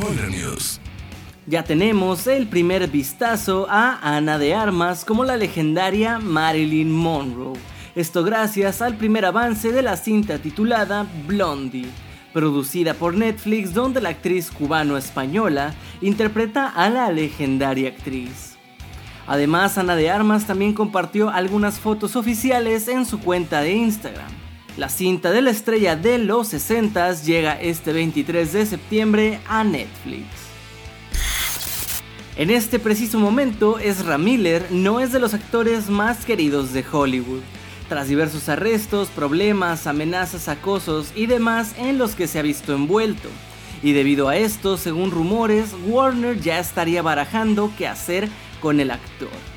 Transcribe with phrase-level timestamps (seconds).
[0.00, 0.80] News.
[1.46, 7.58] Ya tenemos el primer vistazo a Ana de Armas como la legendaria Marilyn Monroe.
[7.94, 11.86] Esto gracias al primer avance de la cinta titulada Blondie,
[12.32, 18.56] producida por Netflix donde la actriz cubano-española interpreta a la legendaria actriz.
[19.26, 24.43] Además, Ana de Armas también compartió algunas fotos oficiales en su cuenta de Instagram.
[24.76, 30.26] La cinta de la estrella de los 60 llega este 23 de septiembre a Netflix.
[32.36, 37.42] En este preciso momento, Ezra Miller no es de los actores más queridos de Hollywood,
[37.88, 43.28] tras diversos arrestos, problemas, amenazas, acosos y demás en los que se ha visto envuelto.
[43.80, 48.28] Y debido a esto, según rumores, Warner ya estaría barajando qué hacer
[48.60, 49.53] con el actor.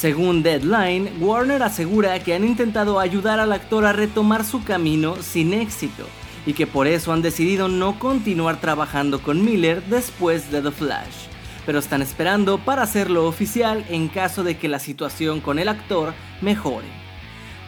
[0.00, 5.52] Según Deadline, Warner asegura que han intentado ayudar al actor a retomar su camino sin
[5.52, 6.06] éxito
[6.46, 11.28] y que por eso han decidido no continuar trabajando con Miller después de The Flash
[11.66, 16.14] pero están esperando para hacerlo oficial en caso de que la situación con el actor
[16.40, 16.88] mejore.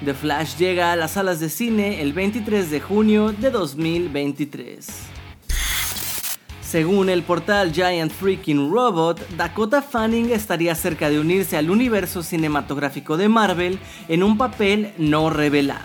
[0.06, 5.21] The Flash llega a las salas de cine el 23 de junio de 2023.
[6.72, 13.18] Según el portal Giant Freaking Robot, Dakota Fanning estaría cerca de unirse al universo cinematográfico
[13.18, 13.78] de Marvel
[14.08, 15.84] en un papel no revelado.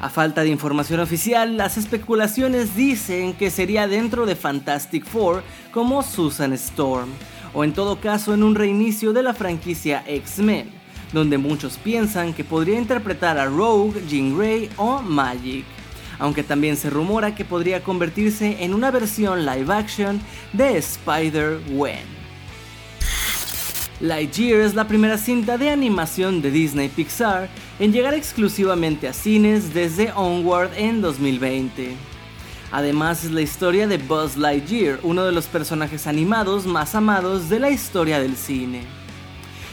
[0.00, 6.02] A falta de información oficial, las especulaciones dicen que sería dentro de Fantastic Four como
[6.02, 7.10] Susan Storm,
[7.52, 10.70] o en todo caso en un reinicio de la franquicia X-Men,
[11.12, 15.66] donde muchos piensan que podría interpretar a Rogue, Jean Grey o Magic,
[16.18, 20.20] aunque también se rumora que podría convertirse en una versión live action
[20.52, 22.16] de Spider-Gwen.
[24.00, 29.72] Lightyear es la primera cinta de animación de Disney Pixar en llegar exclusivamente a cines
[29.72, 31.96] desde Onward en 2020.
[32.72, 37.58] Además es la historia de Buzz Lightyear, uno de los personajes animados más amados de
[37.58, 38.82] la historia del cine.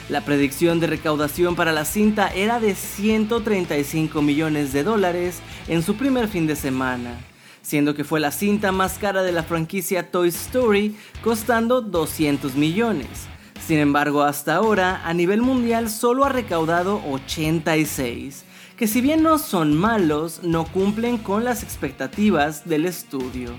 [0.10, 5.96] La predicción de recaudación para la cinta era de 135 millones de dólares en su
[5.96, 7.18] primer fin de semana,
[7.62, 13.28] siendo que fue la cinta más cara de la franquicia Toy Story, costando 200 millones
[13.66, 18.44] sin embargo, hasta ahora, a nivel mundial solo ha recaudado 86,
[18.76, 23.52] que si bien no son malos, no cumplen con las expectativas del estudio.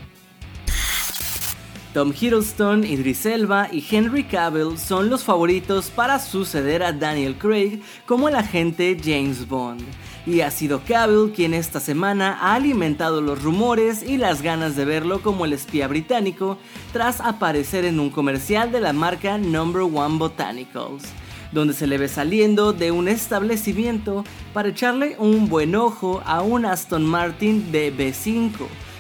[1.95, 7.83] Tom Hiddleston, Idris Elba y Henry Cavill son los favoritos para suceder a Daniel Craig
[8.05, 9.81] como el agente James Bond,
[10.27, 14.85] y ha sido Cavill quien esta semana ha alimentado los rumores y las ganas de
[14.85, 16.59] verlo como el espía británico
[16.93, 21.05] tras aparecer en un comercial de la marca Number One Botanicals,
[21.53, 26.67] donde se le ve saliendo de un establecimiento para echarle un buen ojo a un
[26.67, 28.51] Aston Martin de B5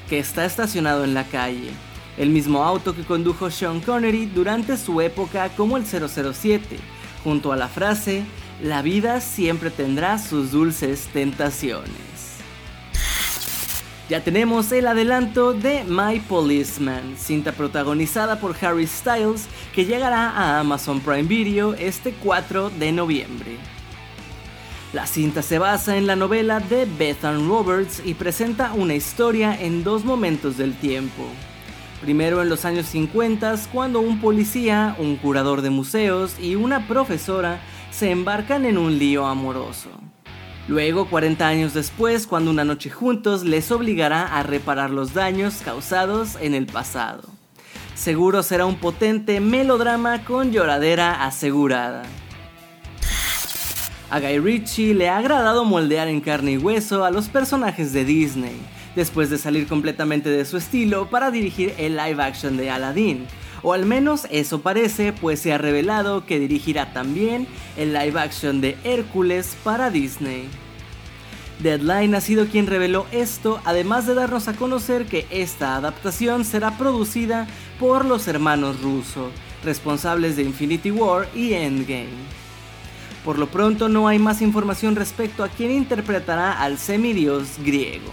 [0.09, 1.73] que está estacionado en la calle.
[2.17, 6.79] El mismo auto que condujo Sean Connery durante su época como el 007,
[7.25, 8.25] junto a la frase
[8.63, 12.15] la vida siempre tendrá sus dulces tentaciones.
[14.09, 20.61] Ya tenemos el adelanto de My Policeman, cinta protagonizada por Harry Styles que llegará a
[20.61, 23.57] Amazon Prime Video este 4 de noviembre.
[24.93, 29.83] La cinta se basa en la novela de Bethan Roberts y presenta una historia en
[29.83, 31.25] dos momentos del tiempo.
[32.05, 37.61] Primero en los años 50, cuando un policía, un curador de museos y una profesora
[37.91, 39.89] se embarcan en un lío amoroso.
[40.69, 46.37] Luego, 40 años después, cuando una noche juntos les obligará a reparar los daños causados
[46.43, 47.23] en el pasado.
[47.95, 52.03] Seguro será un potente melodrama con lloradera asegurada.
[54.11, 58.05] A Guy Ritchie le ha agradado moldear en carne y hueso a los personajes de
[58.05, 58.61] Disney,
[58.97, 63.27] después de salir completamente de su estilo para dirigir el live action de Aladdin,
[63.63, 67.47] o al menos eso parece, pues se ha revelado que dirigirá también
[67.77, 70.49] el live action de Hércules para Disney.
[71.61, 76.77] Deadline ha sido quien reveló esto, además de darnos a conocer que esta adaptación será
[76.77, 77.47] producida
[77.81, 79.31] por los hermanos Russo,
[79.65, 82.09] responsables de Infinity War y Endgame.
[83.25, 88.13] Por lo pronto no hay más información respecto a quién interpretará al semidios griego.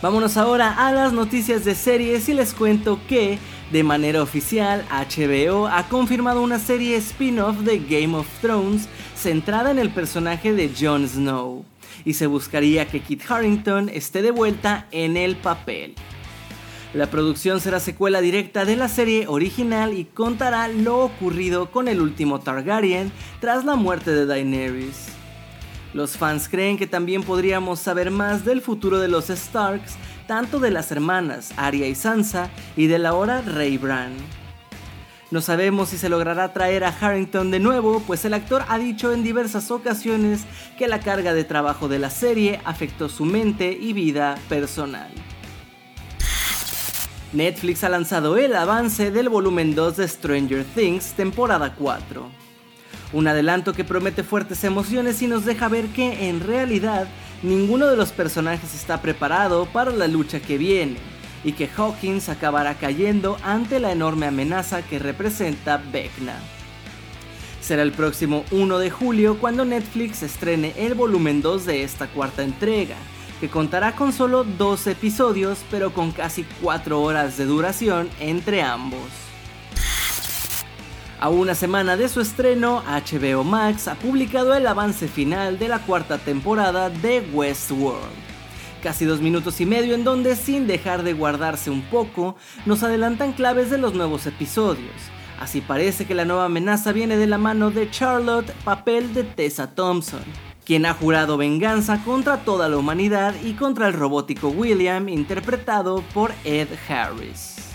[0.00, 3.38] Vámonos ahora a las noticias de series y les cuento que,
[3.72, 9.78] de manera oficial, HBO ha confirmado una serie spin-off de Game of Thrones centrada en
[9.78, 11.64] el personaje de Jon Snow,
[12.04, 15.94] y se buscaría que Kit Harington esté de vuelta en el papel.
[16.94, 22.00] La producción será secuela directa de la serie original y contará lo ocurrido con el
[22.00, 25.08] último Targaryen tras la muerte de Daenerys.
[25.94, 29.96] Los fans creen que también podríamos saber más del futuro de los Starks,
[30.26, 34.12] tanto de las hermanas Arya y Sansa y del ahora Rey Bran.
[35.30, 39.12] No sabemos si se logrará traer a Harrington de nuevo, pues el actor ha dicho
[39.12, 40.44] en diversas ocasiones
[40.78, 45.10] que la carga de trabajo de la serie afectó su mente y vida personal.
[47.34, 52.47] Netflix ha lanzado el avance del volumen 2 de Stranger Things, temporada 4.
[53.12, 57.08] Un adelanto que promete fuertes emociones y nos deja ver que en realidad
[57.42, 60.96] ninguno de los personajes está preparado para la lucha que viene
[61.42, 66.36] y que Hawkins acabará cayendo ante la enorme amenaza que representa Vecna.
[67.62, 72.42] Será el próximo 1 de julio cuando Netflix estrene el volumen 2 de esta cuarta
[72.42, 72.96] entrega,
[73.40, 79.27] que contará con solo dos episodios pero con casi 4 horas de duración entre ambos.
[81.20, 85.80] A una semana de su estreno, HBO Max ha publicado el avance final de la
[85.80, 88.06] cuarta temporada de Westworld.
[88.84, 92.36] Casi dos minutos y medio en donde, sin dejar de guardarse un poco,
[92.66, 94.94] nos adelantan claves de los nuevos episodios.
[95.40, 99.74] Así parece que la nueva amenaza viene de la mano de Charlotte, papel de Tessa
[99.74, 100.22] Thompson,
[100.64, 106.32] quien ha jurado venganza contra toda la humanidad y contra el robótico William, interpretado por
[106.44, 107.67] Ed Harris.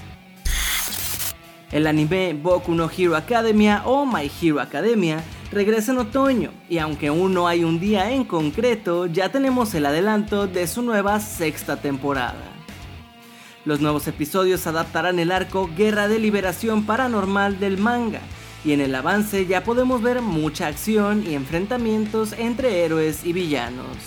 [1.73, 7.07] El anime Boku no Hero Academia o My Hero Academia regresa en otoño y aunque
[7.07, 11.77] aún no hay un día en concreto, ya tenemos el adelanto de su nueva sexta
[11.77, 12.43] temporada.
[13.65, 18.21] Los nuevos episodios adaptarán el arco Guerra de Liberación Paranormal del manga,
[18.63, 23.97] y en el avance ya podemos ver mucha acción y enfrentamientos entre héroes y villanos.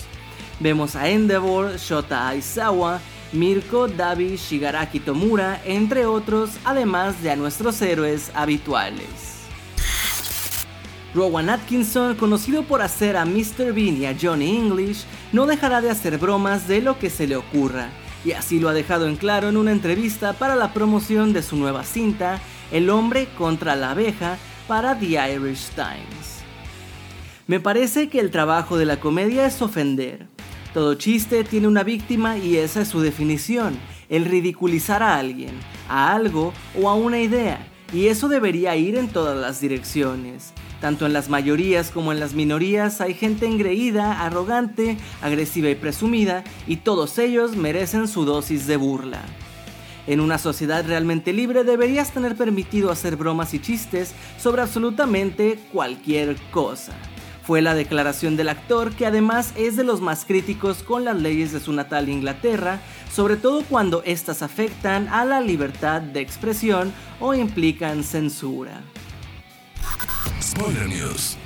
[0.60, 3.00] Vemos a Endeavor, Shota Aizawa,
[3.36, 9.44] Mirko, Davi, Shigaraki Tomura, entre otros, además de a nuestros héroes habituales.
[11.14, 13.72] Rowan Atkinson, conocido por hacer a Mr.
[13.72, 17.36] Bean y a Johnny English, no dejará de hacer bromas de lo que se le
[17.36, 17.90] ocurra,
[18.24, 21.56] y así lo ha dejado en claro en una entrevista para la promoción de su
[21.56, 22.40] nueva cinta,
[22.72, 26.42] El hombre contra la abeja, para The Irish Times.
[27.46, 30.26] Me parece que el trabajo de la comedia es ofender,
[30.76, 33.78] todo chiste tiene una víctima y esa es su definición,
[34.10, 35.52] el ridiculizar a alguien,
[35.88, 40.52] a algo o a una idea, y eso debería ir en todas las direcciones.
[40.82, 46.44] Tanto en las mayorías como en las minorías hay gente engreída, arrogante, agresiva y presumida,
[46.66, 49.22] y todos ellos merecen su dosis de burla.
[50.06, 56.36] En una sociedad realmente libre deberías tener permitido hacer bromas y chistes sobre absolutamente cualquier
[56.50, 56.92] cosa
[57.46, 61.52] fue la declaración del actor que además es de los más críticos con las leyes
[61.52, 62.80] de su natal Inglaterra,
[63.12, 68.80] sobre todo cuando éstas afectan a la libertad de expresión o implican censura.
[70.42, 71.36] Spoiler News.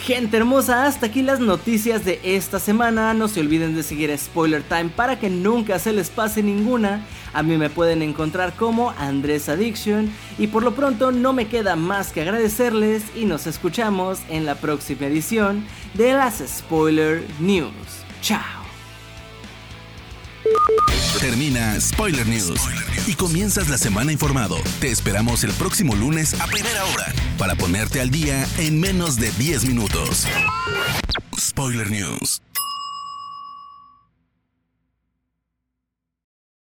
[0.00, 3.12] Gente hermosa, hasta aquí las noticias de esta semana.
[3.12, 7.04] No se olviden de seguir a Spoiler Time para que nunca se les pase ninguna.
[7.34, 10.10] A mí me pueden encontrar como Andrés Addiction.
[10.38, 14.54] Y por lo pronto no me queda más que agradecerles y nos escuchamos en la
[14.54, 17.72] próxima edición de las Spoiler News.
[18.22, 18.64] Chao.
[21.20, 22.60] Termina Spoiler News
[23.06, 24.56] y comienzas la semana informado.
[24.80, 29.30] Te esperamos el próximo lunes a primera hora para ponerte al día en menos de
[29.32, 30.26] 10 minutos.
[31.38, 32.42] Spoiler News.